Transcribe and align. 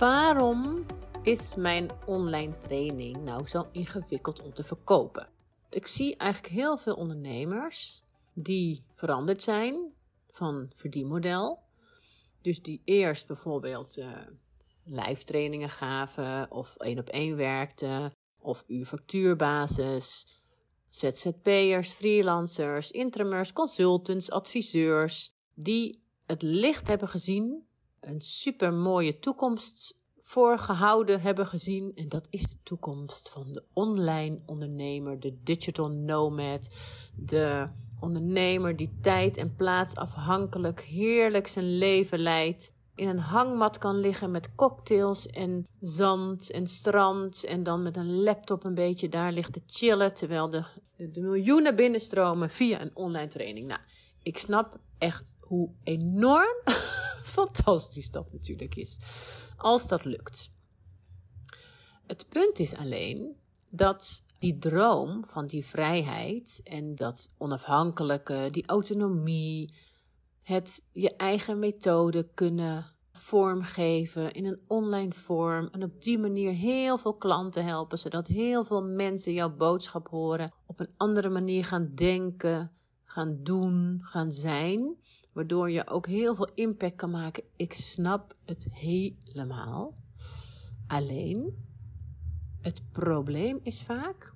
Waarom 0.00 0.86
is 1.22 1.54
mijn 1.54 1.90
online 2.06 2.58
training 2.58 3.22
nou 3.24 3.46
zo 3.46 3.68
ingewikkeld 3.72 4.42
om 4.42 4.54
te 4.54 4.64
verkopen? 4.64 5.28
Ik 5.70 5.86
zie 5.86 6.16
eigenlijk 6.16 6.54
heel 6.54 6.76
veel 6.76 6.94
ondernemers 6.94 8.02
die 8.32 8.84
veranderd 8.94 9.42
zijn 9.42 9.92
van 10.30 10.70
verdienmodel. 10.76 11.58
Dus 12.42 12.62
die 12.62 12.82
eerst 12.84 13.26
bijvoorbeeld 13.26 13.98
uh, 13.98 14.10
live 14.84 15.24
trainingen 15.24 15.70
gaven 15.70 16.50
of 16.50 16.76
één 16.76 16.98
op 16.98 17.08
één 17.08 17.36
werkten 17.36 18.12
of 18.38 18.64
uurfactuurbasis, 18.66 20.26
ZZP'ers, 20.88 21.92
freelancers, 21.92 22.90
intramers, 22.90 23.52
consultants, 23.52 24.30
adviseurs 24.30 25.32
die 25.54 26.02
het 26.26 26.42
licht 26.42 26.88
hebben 26.88 27.08
gezien, 27.08 27.68
een 28.00 28.20
super 28.20 28.72
mooie 28.72 29.18
toekomst 29.18 29.98
voorgehouden 30.22 31.20
hebben 31.20 31.46
gezien. 31.46 31.92
En 31.94 32.08
dat 32.08 32.26
is 32.30 32.42
de 32.42 32.56
toekomst 32.62 33.28
van 33.28 33.52
de 33.52 33.64
online 33.72 34.38
ondernemer, 34.46 35.20
de 35.20 35.38
digital 35.42 35.90
nomad, 35.90 36.70
de 37.16 37.68
ondernemer 38.00 38.76
die 38.76 38.98
tijd 39.02 39.36
en 39.36 39.54
plaats 39.54 39.94
afhankelijk 39.94 40.80
heerlijk 40.80 41.46
zijn 41.46 41.78
leven 41.78 42.18
leidt. 42.18 42.72
In 42.94 43.08
een 43.08 43.18
hangmat 43.18 43.78
kan 43.78 43.96
liggen 43.96 44.30
met 44.30 44.54
cocktails 44.54 45.26
en 45.26 45.66
zand 45.80 46.50
en 46.50 46.66
strand. 46.66 47.44
En 47.44 47.62
dan 47.62 47.82
met 47.82 47.96
een 47.96 48.22
laptop 48.22 48.64
een 48.64 48.74
beetje 48.74 49.08
daar 49.08 49.32
ligt 49.32 49.52
te 49.52 49.62
chillen. 49.66 50.14
Terwijl 50.14 50.50
de, 50.50 50.64
de 50.96 51.20
miljoenen 51.20 51.76
binnenstromen 51.76 52.50
via 52.50 52.80
een 52.80 52.96
online 52.96 53.28
training. 53.28 53.66
Nou, 53.66 53.80
ik 54.22 54.38
snap 54.38 54.78
echt 54.98 55.36
hoe 55.40 55.70
enorm 55.82 56.62
fantastisch 57.40 58.10
dat 58.10 58.32
natuurlijk 58.32 58.74
is. 58.74 58.98
Als 59.56 59.88
dat 59.88 60.04
lukt. 60.04 60.50
Het 62.06 62.26
punt 62.28 62.58
is 62.58 62.76
alleen 62.76 63.36
dat 63.68 64.22
die 64.38 64.58
droom 64.58 65.24
van 65.26 65.46
die 65.46 65.64
vrijheid 65.64 66.60
en 66.64 66.94
dat 66.94 67.30
onafhankelijke, 67.38 68.48
die 68.50 68.66
autonomie, 68.66 69.74
het 70.42 70.86
je 70.92 71.16
eigen 71.16 71.58
methode 71.58 72.28
kunnen 72.34 72.86
vormgeven 73.12 74.32
in 74.32 74.44
een 74.46 74.60
online 74.66 75.12
vorm 75.12 75.68
en 75.72 75.82
op 75.82 76.02
die 76.02 76.18
manier 76.18 76.52
heel 76.52 76.98
veel 76.98 77.14
klanten 77.14 77.64
helpen, 77.64 77.98
zodat 77.98 78.26
heel 78.26 78.64
veel 78.64 78.82
mensen 78.82 79.32
jouw 79.32 79.56
boodschap 79.56 80.08
horen, 80.08 80.52
op 80.66 80.80
een 80.80 80.94
andere 80.96 81.28
manier 81.28 81.64
gaan 81.64 81.94
denken, 81.94 82.72
gaan 83.04 83.38
doen, 83.42 84.00
gaan 84.02 84.32
zijn, 84.32 84.96
waardoor 85.32 85.70
je 85.70 85.86
ook 85.86 86.06
heel 86.06 86.34
veel 86.34 86.50
impact 86.54 86.96
kan 86.96 87.10
maken. 87.10 87.42
Ik 87.56 87.72
snap 87.72 88.34
het 88.44 88.68
helemaal. 88.70 89.94
Alleen, 90.86 91.68
het 92.60 92.82
probleem 92.92 93.60
is 93.62 93.82
vaak 93.82 94.34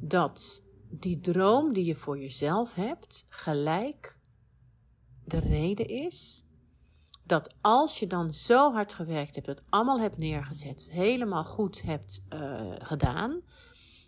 dat 0.00 0.64
die 0.88 1.20
droom 1.20 1.72
die 1.72 1.84
je 1.84 1.94
voor 1.94 2.18
jezelf 2.18 2.74
hebt, 2.74 3.26
gelijk 3.28 4.18
de 5.24 5.38
reden 5.38 5.88
is 5.88 6.44
dat 7.26 7.54
als 7.60 7.98
je 7.98 8.06
dan 8.06 8.34
zo 8.34 8.72
hard 8.72 8.92
gewerkt 8.92 9.34
hebt, 9.34 9.46
het 9.46 9.62
allemaal 9.68 10.00
hebt 10.00 10.18
neergezet, 10.18 10.90
helemaal 10.90 11.44
goed 11.44 11.82
hebt 11.82 12.22
uh, 12.34 12.72
gedaan, 12.78 13.40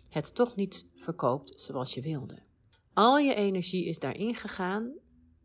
het 0.09 0.35
toch 0.35 0.55
niet 0.55 0.85
verkoopt 0.95 1.61
zoals 1.61 1.93
je 1.93 2.01
wilde. 2.01 2.39
Al 2.93 3.17
je 3.17 3.33
energie 3.33 3.85
is 3.85 3.99
daarin 3.99 4.35
gegaan. 4.35 4.93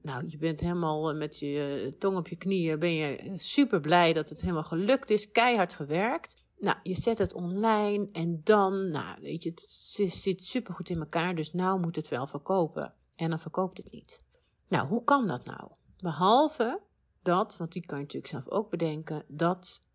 Nou, 0.04 0.24
je 0.26 0.38
bent 0.38 0.60
helemaal 0.60 1.10
eh, 1.10 1.16
met 1.16 1.38
je 1.38 1.82
eh, 1.84 1.98
tong 1.98 2.16
op 2.16 2.28
je 2.28 2.36
knieën, 2.36 2.78
ben 2.78 2.94
je 2.94 3.32
super 3.36 3.80
blij 3.80 4.12
dat 4.12 4.28
het 4.28 4.40
helemaal 4.40 4.62
gelukt 4.62 5.10
is, 5.10 5.30
keihard 5.30 5.74
gewerkt. 5.74 6.42
Nou, 6.58 6.76
je 6.82 6.94
zet 6.94 7.18
het 7.18 7.34
online 7.34 8.08
en 8.12 8.40
dan, 8.42 8.88
nou, 8.88 9.20
weet 9.20 9.42
je, 9.42 9.50
het 9.50 9.64
zit 10.12 10.44
super 10.44 10.74
goed 10.74 10.88
in 10.88 10.98
elkaar, 10.98 11.34
dus 11.34 11.52
nou 11.52 11.80
moet 11.80 11.96
het 11.96 12.08
wel 12.08 12.26
verkopen. 12.26 12.94
En 13.14 13.30
dan 13.30 13.38
verkoopt 13.38 13.76
het 13.76 13.90
niet. 13.90 14.22
Nou, 14.68 14.88
hoe 14.88 15.04
kan 15.04 15.26
dat 15.26 15.44
nou? 15.44 15.70
Behalve 15.98 16.80
dat, 17.22 17.56
want 17.56 17.72
die 17.72 17.86
kan 17.86 17.98
je 17.98 18.04
natuurlijk 18.04 18.32
zelf 18.32 18.48
ook 18.48 18.70
bedenken, 18.70 19.24
dat 19.28 19.86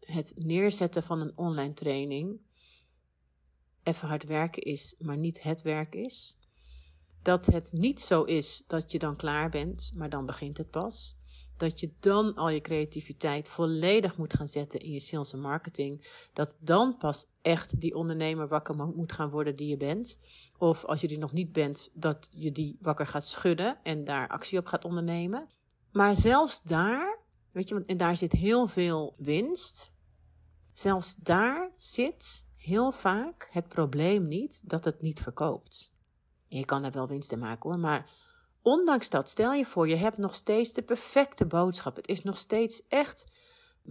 het 0.00 0.32
neerzetten 0.36 1.02
van 1.02 1.20
een 1.20 1.32
online 1.36 1.74
training 1.74 2.40
even 3.82 4.08
hard 4.08 4.24
werken 4.24 4.62
is, 4.62 4.94
maar 4.98 5.18
niet 5.18 5.42
het 5.42 5.62
werk 5.62 5.94
is. 5.94 6.38
Dat 7.28 7.46
het 7.46 7.72
niet 7.72 8.00
zo 8.00 8.22
is 8.22 8.64
dat 8.66 8.92
je 8.92 8.98
dan 8.98 9.16
klaar 9.16 9.50
bent, 9.50 9.90
maar 9.96 10.08
dan 10.08 10.26
begint 10.26 10.56
het 10.56 10.70
pas. 10.70 11.16
Dat 11.56 11.80
je 11.80 11.92
dan 12.00 12.34
al 12.34 12.48
je 12.48 12.60
creativiteit 12.60 13.48
volledig 13.48 14.16
moet 14.16 14.34
gaan 14.34 14.48
zetten 14.48 14.80
in 14.80 14.92
je 14.92 15.00
sales 15.00 15.32
en 15.32 15.40
marketing. 15.40 16.06
Dat 16.32 16.56
dan 16.60 16.96
pas 16.96 17.26
echt 17.42 17.80
die 17.80 17.94
ondernemer 17.94 18.48
wakker 18.48 18.76
moet 18.76 19.12
gaan 19.12 19.30
worden 19.30 19.56
die 19.56 19.68
je 19.68 19.76
bent. 19.76 20.18
Of 20.58 20.84
als 20.84 21.00
je 21.00 21.08
die 21.08 21.18
nog 21.18 21.32
niet 21.32 21.52
bent, 21.52 21.90
dat 21.92 22.30
je 22.34 22.52
die 22.52 22.78
wakker 22.80 23.06
gaat 23.06 23.26
schudden 23.26 23.78
en 23.82 24.04
daar 24.04 24.28
actie 24.28 24.58
op 24.58 24.66
gaat 24.66 24.84
ondernemen. 24.84 25.48
Maar 25.92 26.16
zelfs 26.16 26.62
daar, 26.62 27.18
weet 27.50 27.68
je, 27.68 27.84
en 27.86 27.96
daar 27.96 28.16
zit 28.16 28.32
heel 28.32 28.66
veel 28.66 29.14
winst. 29.18 29.92
Zelfs 30.72 31.16
daar 31.16 31.72
zit 31.76 32.46
heel 32.56 32.92
vaak 32.92 33.48
het 33.50 33.68
probleem 33.68 34.28
niet 34.28 34.62
dat 34.64 34.84
het 34.84 35.00
niet 35.00 35.20
verkoopt. 35.20 35.96
Je 36.48 36.64
kan 36.64 36.82
daar 36.82 36.92
wel 36.92 37.08
winst 37.08 37.32
in 37.32 37.38
maken 37.38 37.70
hoor, 37.70 37.78
maar 37.78 38.10
ondanks 38.62 39.08
dat, 39.08 39.28
stel 39.28 39.52
je 39.52 39.64
voor, 39.64 39.88
je 39.88 39.96
hebt 39.96 40.18
nog 40.18 40.34
steeds 40.34 40.72
de 40.72 40.82
perfecte 40.82 41.46
boodschap. 41.46 41.96
Het 41.96 42.08
is 42.08 42.22
nog 42.22 42.36
steeds 42.36 42.82
echt 42.88 43.26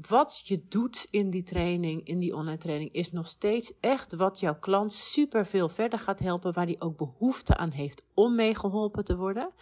wat 0.08 0.42
je 0.44 0.66
doet 0.68 1.08
in 1.10 1.30
die 1.30 1.44
training, 1.44 2.08
in 2.08 2.20
die 2.20 2.36
online 2.36 2.58
training, 2.58 2.94
is 2.94 3.12
nog 3.12 3.28
steeds 3.28 3.74
echt 3.80 4.16
wat 4.16 4.40
jouw 4.40 4.60
klant 4.60 4.94
super 4.94 5.46
veel 5.46 5.70
verder 5.70 6.00
gaat 6.00 6.20
helpen, 6.20 6.54
waar 6.54 6.66
die 6.66 6.82
ook 6.82 6.98
behoefte 6.98 7.58
aan 7.58 7.72
heeft 7.72 8.04
om 8.14 8.36
mee 8.36 8.56
geholpen 8.56 9.06
te 9.06 9.18
worden. 9.18 9.54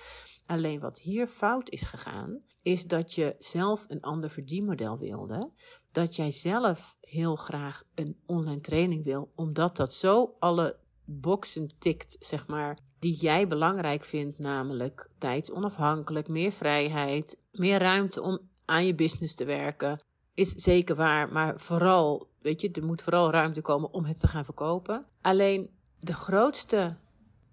Alleen 0.46 0.80
wat 0.80 1.00
hier 1.00 1.28
fout 1.28 1.70
is 1.70 1.82
gegaan, 1.82 2.40
is 2.62 2.88
dat 2.88 3.14
je 3.14 3.36
zelf 3.40 3.86
een 3.88 4.02
ander 4.02 4.30
verdienmodel 4.30 4.98
wilde. 4.98 5.52
Dat 5.92 6.16
jij 6.16 6.32
zelf 6.32 6.98
heel 7.02 7.36
graag 7.36 7.84
een 7.96 8.18
online 8.26 8.62
training 8.62 9.04
wil, 9.04 9.32
omdat 9.36 9.76
dat 9.76 9.94
zo 9.94 10.36
alle 10.40 10.78
boxen 11.06 11.70
tikt, 11.80 12.16
zeg 12.20 12.48
maar, 12.48 12.78
die 13.00 13.16
jij 13.16 13.48
belangrijk 13.48 14.04
vindt, 14.04 14.40
namelijk 14.40 15.10
tijdsonafhankelijk, 15.18 16.28
meer 16.28 16.52
vrijheid, 16.52 17.42
meer 17.52 17.80
ruimte 17.80 18.22
om 18.22 18.40
aan 18.66 18.86
je 18.86 18.96
business 18.96 19.36
te 19.36 19.46
werken, 19.46 20.04
is 20.34 20.52
zeker 20.52 20.96
waar, 20.96 21.32
maar 21.32 21.60
vooral, 21.60 22.30
weet 22.42 22.62
je, 22.62 22.72
er 22.72 22.86
moet 22.86 23.02
vooral 23.02 23.32
ruimte 23.32 23.62
komen 23.62 23.94
om 23.94 24.06
het 24.06 24.20
te 24.20 24.28
gaan 24.28 24.46
verkopen. 24.46 25.06
Alleen 25.22 25.70
de 26.00 26.14
grootste 26.14 26.98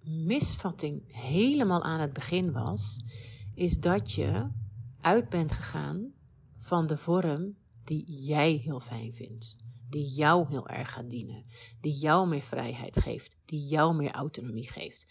misvatting 0.04 1.02
helemaal 1.06 1.82
aan 1.82 2.00
het 2.00 2.12
begin 2.12 2.52
was, 2.52 3.04
is 3.54 3.78
dat 3.78 4.12
je 4.12 4.48
uit 5.00 5.28
bent 5.28 5.52
gegaan 5.52 6.12
van 6.58 6.86
de 6.86 6.96
vorm 6.96 7.56
die 7.84 8.04
jij 8.06 8.52
heel 8.52 8.80
fijn 8.80 9.14
vindt 9.14 9.61
die 9.92 10.06
jou 10.06 10.48
heel 10.48 10.68
erg 10.68 10.92
gaat 10.92 11.10
dienen, 11.10 11.44
die 11.80 11.92
jou 11.92 12.28
meer 12.28 12.42
vrijheid 12.42 13.00
geeft, 13.00 13.36
die 13.44 13.66
jou 13.66 13.94
meer 13.94 14.10
autonomie 14.10 14.68
geeft. 14.68 15.06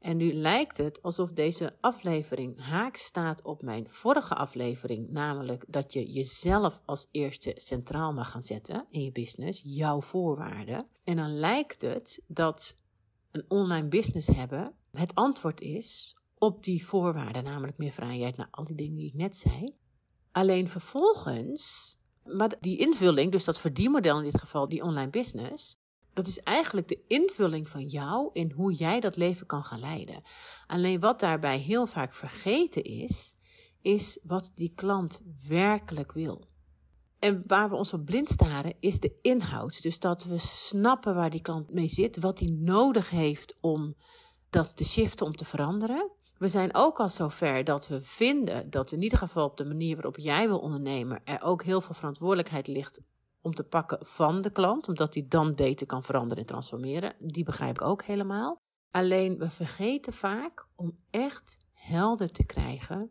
En 0.00 0.16
nu 0.16 0.32
lijkt 0.32 0.76
het 0.76 1.02
alsof 1.02 1.32
deze 1.32 1.76
aflevering 1.80 2.60
haak 2.60 2.96
staat 2.96 3.42
op 3.42 3.62
mijn 3.62 3.88
vorige 3.88 4.34
aflevering, 4.34 5.10
namelijk 5.10 5.64
dat 5.68 5.92
je 5.92 6.10
jezelf 6.10 6.80
als 6.84 7.08
eerste 7.10 7.52
centraal 7.56 8.12
mag 8.12 8.30
gaan 8.30 8.42
zetten 8.42 8.86
in 8.90 9.02
je 9.02 9.12
business, 9.12 9.62
jouw 9.64 10.00
voorwaarden. 10.00 10.86
En 11.04 11.16
dan 11.16 11.38
lijkt 11.38 11.80
het 11.80 12.22
dat 12.26 12.78
een 13.30 13.44
online 13.48 13.88
business 13.88 14.26
hebben 14.26 14.74
het 14.96 15.14
antwoord 15.14 15.60
is 15.60 16.16
op 16.38 16.64
die 16.64 16.86
voorwaarden, 16.86 17.44
namelijk 17.44 17.78
meer 17.78 17.92
vrijheid, 17.92 18.36
naar 18.36 18.48
al 18.50 18.64
die 18.64 18.76
dingen 18.76 18.96
die 18.96 19.06
ik 19.06 19.14
net 19.14 19.36
zei. 19.36 19.74
Alleen 20.32 20.68
vervolgens 20.68 21.96
maar 22.26 22.54
die 22.60 22.78
invulling, 22.78 23.32
dus 23.32 23.44
dat 23.44 23.60
verdienmodel 23.60 24.18
in 24.18 24.24
dit 24.24 24.40
geval, 24.40 24.68
die 24.68 24.82
online 24.82 25.10
business, 25.10 25.76
dat 26.12 26.26
is 26.26 26.40
eigenlijk 26.40 26.88
de 26.88 27.00
invulling 27.06 27.68
van 27.68 27.86
jou 27.86 28.30
in 28.32 28.50
hoe 28.50 28.72
jij 28.72 29.00
dat 29.00 29.16
leven 29.16 29.46
kan 29.46 29.64
gaan 29.64 29.80
leiden. 29.80 30.22
Alleen 30.66 31.00
wat 31.00 31.20
daarbij 31.20 31.58
heel 31.58 31.86
vaak 31.86 32.12
vergeten 32.12 32.82
is, 32.82 33.36
is 33.82 34.18
wat 34.22 34.52
die 34.54 34.72
klant 34.74 35.20
werkelijk 35.48 36.12
wil. 36.12 36.46
En 37.18 37.42
waar 37.46 37.68
we 37.68 37.76
ons 37.76 37.92
op 37.92 38.04
blind 38.04 38.28
staren 38.28 38.74
is 38.80 39.00
de 39.00 39.18
inhoud. 39.22 39.82
Dus 39.82 39.98
dat 39.98 40.24
we 40.24 40.38
snappen 40.38 41.14
waar 41.14 41.30
die 41.30 41.40
klant 41.40 41.72
mee 41.72 41.88
zit, 41.88 42.20
wat 42.20 42.38
hij 42.38 42.48
nodig 42.48 43.10
heeft 43.10 43.56
om 43.60 43.94
dat 44.50 44.76
te 44.76 44.84
shiften, 44.84 45.26
om 45.26 45.36
te 45.36 45.44
veranderen. 45.44 46.10
We 46.38 46.48
zijn 46.48 46.74
ook 46.74 47.00
al 47.00 47.08
zover 47.08 47.64
dat 47.64 47.88
we 47.88 48.02
vinden 48.02 48.70
dat 48.70 48.92
in 48.92 49.02
ieder 49.02 49.18
geval 49.18 49.46
op 49.46 49.56
de 49.56 49.64
manier 49.64 49.94
waarop 49.94 50.16
jij 50.16 50.48
wil 50.48 50.58
ondernemen, 50.58 51.20
er 51.24 51.42
ook 51.42 51.62
heel 51.62 51.80
veel 51.80 51.94
verantwoordelijkheid 51.94 52.66
ligt 52.66 53.00
om 53.40 53.54
te 53.54 53.64
pakken 53.64 54.06
van 54.06 54.40
de 54.40 54.50
klant, 54.50 54.88
omdat 54.88 55.12
die 55.12 55.28
dan 55.28 55.54
beter 55.54 55.86
kan 55.86 56.02
veranderen 56.02 56.38
en 56.38 56.48
transformeren. 56.48 57.14
Die 57.18 57.44
begrijp 57.44 57.70
ik 57.70 57.82
ook 57.82 58.04
helemaal. 58.04 58.60
Alleen 58.90 59.38
we 59.38 59.50
vergeten 59.50 60.12
vaak 60.12 60.66
om 60.74 60.98
echt 61.10 61.58
helder 61.72 62.30
te 62.30 62.46
krijgen 62.46 63.10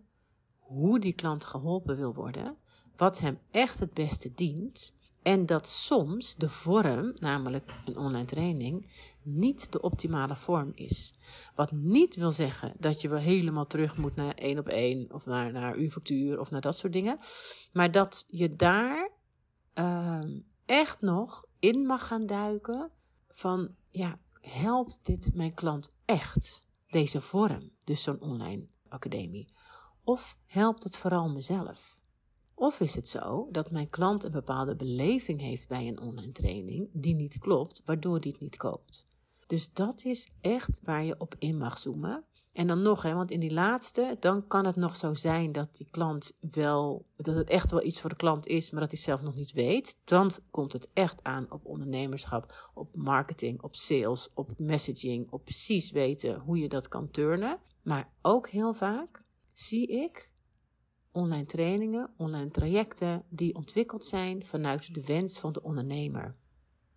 hoe 0.58 1.00
die 1.00 1.14
klant 1.14 1.44
geholpen 1.44 1.98
wil 1.98 2.14
worden, 2.14 2.58
wat 2.98 3.20
hem 3.20 3.40
echt 3.52 3.80
het 3.80 3.94
beste 3.94 4.32
dient. 4.34 4.94
En 5.26 5.46
dat 5.46 5.68
soms 5.68 6.36
de 6.36 6.50
vorm, 6.50 7.12
namelijk 7.16 7.72
een 7.86 7.98
online 7.98 8.26
training, 8.26 8.92
niet 9.22 9.72
de 9.72 9.82
optimale 9.82 10.36
vorm 10.36 10.72
is. 10.76 11.14
Wat 11.56 11.72
niet 11.72 12.16
wil 12.16 12.32
zeggen 12.32 12.74
dat 12.78 13.02
je 13.02 13.10
wel 13.10 13.20
helemaal 13.20 13.68
terug 13.68 13.98
moet 13.98 14.16
naar 14.16 14.34
één 14.34 14.60
op 14.60 14.68
één 14.68 15.14
of 15.14 15.26
naar, 15.26 15.52
naar 15.52 15.76
uw 15.76 15.90
factuur 15.90 16.40
of 16.40 16.52
naar 16.52 16.62
dat 16.62 16.78
soort 16.78 16.94
dingen. 16.94 17.18
Maar 17.74 17.92
dat 17.92 18.26
je 18.28 18.56
daar 18.56 19.12
ehm, 19.74 20.40
echt 20.66 21.02
nog 21.02 21.46
in 21.60 21.86
mag 21.86 22.08
gaan 22.08 22.26
duiken 22.26 22.92
van 23.28 23.76
ja, 23.90 24.20
helpt 24.42 25.06
dit 25.06 25.32
mijn 25.34 25.54
klant 25.54 25.94
echt? 26.06 26.68
Deze 26.88 27.22
vorm, 27.22 27.72
dus 27.84 28.04
zo'n 28.04 28.22
online 28.22 28.68
academie. 28.88 29.54
Of 30.04 30.38
helpt 30.46 30.84
het 30.84 30.98
vooral 30.98 31.30
mezelf? 31.30 32.00
Of 32.56 32.80
is 32.80 32.96
het 32.96 33.08
zo 33.08 33.48
dat 33.52 33.72
mijn 33.72 33.90
klant 33.90 34.24
een 34.24 34.32
bepaalde 34.32 34.76
beleving 34.76 35.42
heeft 35.42 35.68
bij 35.68 35.88
een 35.88 36.00
online 36.00 36.32
training 36.32 36.90
die 36.92 37.16
niet 37.16 37.38
klopt, 37.38 37.82
waardoor 37.86 38.20
die 38.20 38.32
het 38.32 38.42
niet 38.42 38.58
koopt? 38.58 39.08
Dus 39.48 39.74
dat 39.74 40.06
is 40.06 40.32
echt 40.42 40.80
waar 40.84 41.04
je 41.04 41.16
op 41.18 41.36
in 41.40 41.58
mag 41.58 41.80
zoomen. 41.80 42.24
En 42.52 42.68
dan 42.68 42.82
nog, 42.82 43.02
hè, 43.02 43.14
want 43.14 43.32
in 43.32 43.40
die 43.40 43.54
laatste, 43.54 44.18
dan 44.20 44.48
kan 44.48 44.66
het 44.66 44.76
nog 44.76 44.96
zo 44.96 45.14
zijn 45.14 45.52
dat 45.52 45.78
die 45.78 45.88
klant 45.92 46.32
wel, 46.52 47.06
dat 47.16 47.36
het 47.36 47.50
echt 47.50 47.72
wel 47.72 47.84
iets 47.84 48.02
voor 48.02 48.10
de 48.10 48.16
klant 48.16 48.48
is, 48.48 48.72
maar 48.72 48.82
dat 48.82 48.92
hij 48.92 49.00
zelf 49.00 49.22
nog 49.22 49.36
niet 49.36 49.52
weet. 49.52 49.98
Dan 50.04 50.32
komt 50.52 50.74
het 50.74 50.90
echt 50.94 51.24
aan 51.24 51.52
op 51.52 51.66
ondernemerschap, 51.66 52.70
op 52.74 52.96
marketing, 52.96 53.62
op 53.62 53.76
sales, 53.76 54.30
op 54.34 54.52
messaging, 54.58 55.32
op 55.32 55.44
precies 55.44 55.92
weten 55.92 56.40
hoe 56.40 56.58
je 56.58 56.70
dat 56.70 56.88
kan 56.88 57.12
turnen. 57.12 57.60
Maar 57.82 58.10
ook 58.22 58.50
heel 58.50 58.74
vaak 58.74 59.22
zie 59.52 59.88
ik 59.88 60.34
online 61.16 61.46
trainingen, 61.46 62.14
online 62.18 62.52
trajecten 62.52 63.24
die 63.30 63.56
ontwikkeld 63.56 64.06
zijn 64.06 64.46
vanuit 64.46 64.94
de 64.94 65.06
wens 65.06 65.40
van 65.40 65.52
de 65.52 65.64
ondernemer. 65.64 66.36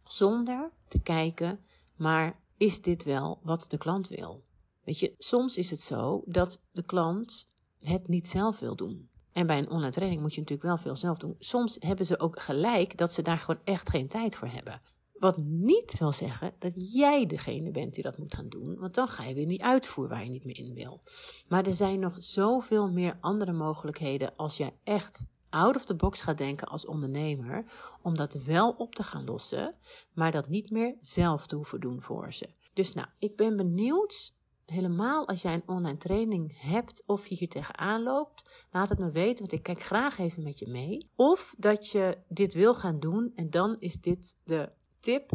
Zonder 0.03 0.71
te 0.89 1.01
kijken, 1.01 1.65
maar 1.97 2.41
is 2.57 2.83
dit 2.83 3.05
wel 3.05 3.41
wat 3.43 3.65
de 3.69 3.79
klant 3.79 4.09
wil? 4.09 4.45
Weet 4.85 4.99
je, 4.99 5.15
soms 5.19 5.57
is 5.57 5.71
het 5.71 5.81
zo 5.81 6.23
dat 6.27 6.63
de 6.73 6.83
klant 6.83 7.49
het 7.81 8.09
niet 8.09 8.29
zelf 8.29 8.59
wil 8.59 8.77
doen. 8.77 9.11
En 9.33 9.47
bij 9.47 9.59
een 9.59 9.71
online 9.71 9.93
training 9.93 10.21
moet 10.21 10.35
je 10.35 10.41
natuurlijk 10.41 10.69
wel 10.69 10.79
veel 10.79 10.97
zelf 10.97 11.19
doen. 11.19 11.37
Soms 11.39 11.77
hebben 11.79 12.07
ze 12.07 12.21
ook 12.21 12.41
gelijk 12.41 12.97
dat 12.97 13.13
ze 13.13 13.23
daar 13.23 13.39
gewoon 13.39 13.61
echt 13.65 13.89
geen 13.89 14.09
tijd 14.09 14.37
voor 14.37 14.49
hebben. 14.49 14.81
Wat 15.19 15.37
niet 15.39 15.99
wil 15.99 16.13
zeggen 16.13 16.53
dat 16.59 16.93
jij 16.93 17.27
degene 17.27 17.71
bent 17.71 17.95
die 17.95 18.03
dat 18.03 18.19
moet 18.19 18.35
gaan 18.35 18.49
doen, 18.49 18.79
want 18.79 18.95
dan 18.95 19.09
ga 19.09 19.25
je 19.25 19.35
weer 19.35 19.47
niet 19.47 19.61
uitvoeren 19.61 20.15
waar 20.15 20.25
je 20.25 20.31
niet 20.31 20.45
meer 20.45 20.59
in 20.59 20.75
wil. 20.75 21.01
Maar 21.49 21.67
er 21.67 21.75
zijn 21.75 22.01
nog 22.01 22.15
zoveel 22.19 22.91
meer 22.91 23.17
andere 23.21 23.53
mogelijkheden 23.53 24.33
als 24.37 24.57
jij 24.57 24.75
echt 24.85 25.25
out 25.51 25.77
of 25.77 25.85
the 25.85 25.95
box 25.95 26.21
gaat 26.21 26.39
denken 26.39 26.69
als 26.69 26.87
ondernemer, 26.87 27.65
om 28.03 28.17
dat 28.17 28.35
wel 28.35 28.71
op 28.71 28.95
te 28.95 29.03
gaan 29.03 29.25
lossen, 29.25 29.75
maar 30.13 30.33
dat 30.33 30.49
niet 30.49 30.71
meer 30.71 30.95
zelf 31.01 31.47
te 31.47 31.57
hoeven 31.57 31.81
doen 31.81 32.03
voor 32.03 32.33
ze. 32.33 32.49
Dus 32.73 32.93
nou, 32.93 33.09
ik 33.19 33.37
ben 33.37 33.57
benieuwd 33.57 34.37
helemaal 34.65 35.29
als 35.29 35.43
jij 35.43 35.55
een 35.55 35.63
online 35.67 35.97
training 35.97 36.61
hebt 36.61 37.03
of 37.07 37.27
je 37.27 37.35
hier 37.35 37.49
tegenaan 37.49 38.03
loopt, 38.03 38.67
laat 38.73 38.89
het 38.89 38.99
me 38.99 39.11
weten, 39.11 39.39
want 39.39 39.53
ik 39.53 39.63
kijk 39.63 39.83
graag 39.83 40.19
even 40.19 40.43
met 40.43 40.59
je 40.59 40.69
mee. 40.69 41.11
Of 41.17 41.55
dat 41.59 41.89
je 41.89 42.19
dit 42.29 42.55
wil 42.55 42.75
gaan 42.75 43.01
doen 43.01 43.33
en 43.35 43.51
dan 43.51 43.77
is 43.79 44.01
dit 44.01 44.37
de 44.45 44.71
tip. 44.99 45.31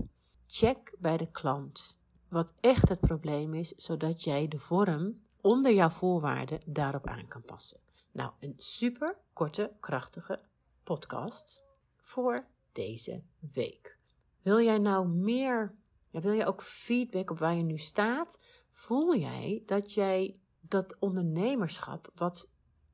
Check 0.48 0.96
bij 1.00 1.18
de 1.18 1.32
klant 1.32 2.02
wat 2.30 2.54
echt 2.60 2.90
het 2.90 3.00
probleem 3.00 3.54
is, 3.54 3.70
zodat 3.70 4.24
jij 4.24 4.48
de 4.48 4.60
vorm 4.60 5.22
onder 5.42 5.74
jouw 5.74 5.90
voorwaarden 5.90 6.60
daarop 6.66 7.08
aan 7.08 7.28
kan 7.28 7.42
passen. 7.42 7.80
Nou, 8.12 8.32
een 8.40 8.54
super 8.58 9.18
korte, 9.34 9.72
krachtige 9.80 10.40
podcast 10.84 11.64
voor 11.98 12.48
deze 12.72 13.24
week. 13.54 13.98
Wil 14.42 14.62
jij 14.62 14.78
nou 14.78 15.08
meer, 15.08 15.76
wil 16.12 16.32
je 16.32 16.46
ook 16.46 16.62
feedback 16.62 17.30
op 17.30 17.40
waar 17.40 17.56
je 17.56 17.64
nu 17.64 17.78
staat? 17.78 18.44
Voel 18.72 19.16
jij 19.16 19.64
dat 19.66 19.94
jij 19.94 20.38
dat 20.60 20.96
ondernemerschap 21.00 22.12
wat 22.16 22.50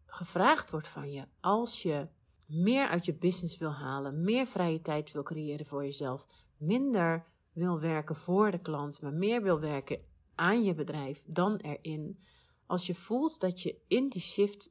gevraagd 0.06 0.70
wordt 0.70 0.88
van 0.88 1.12
je 1.12 1.28
als 1.40 1.82
je 1.82 2.08
meer 2.46 2.88
uit 2.88 3.06
je 3.06 3.14
business 3.14 3.58
wil 3.58 3.74
halen, 3.74 4.24
meer 4.24 4.46
vrije 4.46 4.82
tijd 4.82 5.12
wil 5.12 5.24
creëren 5.24 5.66
voor 5.66 5.84
jezelf, 5.84 6.28
minder 6.60 7.26
wil 7.54 7.80
werken 7.80 8.16
voor 8.16 8.52
de 8.52 8.60
klant, 8.60 9.02
maar 9.02 9.14
meer 9.14 9.44
wil 9.44 9.60
werken 9.60 10.02
aan 10.36 10.64
je 10.64 10.74
bedrijf 10.74 11.24
dan 11.26 11.56
erin. 11.56 12.20
Als 12.66 12.88
je 12.88 12.96
voelt 12.96 13.40
dat 13.40 13.62
je 13.62 13.82
in 13.88 14.10
die 14.10 14.22
shift 14.22 14.70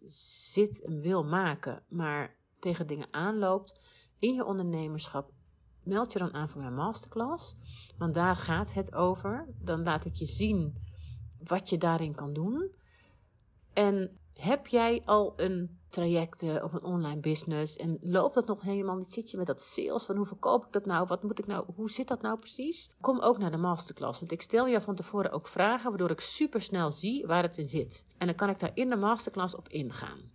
zit 0.53 0.83
en 0.85 1.01
wil 1.01 1.25
maken, 1.25 1.83
maar 1.89 2.37
tegen 2.59 2.87
dingen 2.87 3.09
aanloopt 3.11 3.81
in 4.19 4.35
je 4.35 4.45
ondernemerschap, 4.45 5.33
meld 5.83 6.13
je 6.13 6.19
dan 6.19 6.35
aan 6.35 6.49
voor 6.49 6.61
mijn 6.61 6.75
masterclass. 6.75 7.57
Want 7.99 8.15
daar 8.15 8.37
gaat 8.37 8.75
het 8.75 8.95
over. 8.95 9.49
Dan 9.59 9.83
laat 9.83 10.05
ik 10.05 10.15
je 10.15 10.27
zien 10.27 10.75
wat 11.45 11.69
je 11.69 11.79
daarin 11.79 12.15
kan 12.15 12.33
doen. 12.33 12.75
En 13.73 14.19
heb 14.41 14.67
jij 14.67 15.03
al 15.05 15.33
een 15.37 15.79
traject 15.89 16.43
of 16.43 16.73
een 16.73 16.85
online 16.85 17.21
business 17.21 17.77
en 17.77 17.99
loopt 18.01 18.35
dat 18.35 18.47
nog 18.47 18.63
helemaal 18.63 18.97
niet? 18.97 19.13
Zit 19.13 19.31
je 19.31 19.37
met 19.37 19.47
dat 19.47 19.63
sales 19.63 20.05
van 20.05 20.17
hoe 20.17 20.27
verkoop 20.27 20.67
ik 20.67 20.73
dat 20.73 20.87
nou? 20.87 21.07
Wat 21.07 21.23
moet 21.23 21.39
ik 21.39 21.47
nou? 21.47 21.65
Hoe 21.75 21.91
zit 21.91 22.09
dat 22.09 22.23
nou 22.23 22.39
precies? 22.39 22.91
Kom 23.01 23.21
ook 23.21 23.39
naar 23.39 23.51
de 23.51 23.57
masterclass, 23.57 24.19
want 24.19 24.33
ik 24.33 24.43
stel 24.43 24.67
je 24.67 24.81
van 24.81 24.95
tevoren 24.95 25.31
ook 25.31 25.47
vragen 25.47 25.89
waardoor 25.89 26.11
ik 26.11 26.21
super 26.21 26.61
snel 26.61 26.93
zie 26.93 27.27
waar 27.27 27.43
het 27.43 27.59
in 27.59 27.69
zit. 27.69 28.07
En 28.19 28.27
dan 28.27 28.37
kan 28.37 28.49
ik 28.49 28.59
daar 28.59 28.71
in 28.75 28.89
de 28.89 28.97
masterclass 28.97 29.57
op 29.57 29.69
ingaan. 29.69 30.31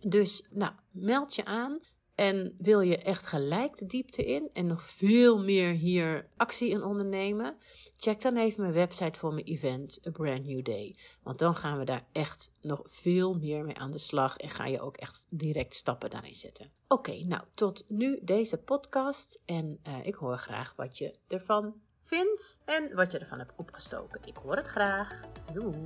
Dus 0.00 0.46
nou, 0.50 0.72
meld 0.90 1.34
je 1.34 1.44
aan. 1.44 1.80
En 2.20 2.54
wil 2.58 2.80
je 2.80 2.98
echt 2.98 3.26
gelijk 3.26 3.76
de 3.76 3.86
diepte 3.86 4.24
in 4.24 4.50
en 4.52 4.66
nog 4.66 4.82
veel 4.82 5.38
meer 5.38 5.72
hier 5.72 6.28
actie 6.36 6.70
in 6.70 6.82
ondernemen? 6.82 7.56
Check 7.96 8.20
dan 8.20 8.36
even 8.36 8.62
mijn 8.62 8.74
website 8.74 9.18
voor 9.18 9.34
mijn 9.34 9.46
event, 9.46 10.00
A 10.06 10.10
Brand 10.10 10.44
New 10.44 10.64
Day. 10.64 10.96
Want 11.22 11.38
dan 11.38 11.56
gaan 11.56 11.78
we 11.78 11.84
daar 11.84 12.06
echt 12.12 12.52
nog 12.60 12.82
veel 12.84 13.34
meer 13.34 13.64
mee 13.64 13.78
aan 13.78 13.90
de 13.90 13.98
slag 13.98 14.36
en 14.36 14.50
ga 14.50 14.66
je 14.66 14.80
ook 14.80 14.96
echt 14.96 15.26
direct 15.30 15.74
stappen 15.74 16.10
daarin 16.10 16.34
zetten. 16.34 16.70
Oké, 16.88 17.24
nou 17.24 17.42
tot 17.54 17.84
nu 17.88 18.18
deze 18.22 18.58
podcast 18.58 19.42
en 19.44 19.80
uh, 19.88 20.06
ik 20.06 20.14
hoor 20.14 20.38
graag 20.38 20.74
wat 20.76 20.98
je 20.98 21.14
ervan 21.28 21.74
vindt 22.00 22.60
en 22.64 22.94
wat 22.94 23.12
je 23.12 23.18
ervan 23.18 23.38
hebt 23.38 23.52
opgestoken. 23.56 24.20
Ik 24.24 24.36
hoor 24.36 24.56
het 24.56 24.66
graag. 24.66 25.20
Doei! 25.52 25.82